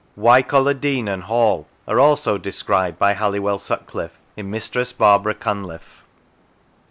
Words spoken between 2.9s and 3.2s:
by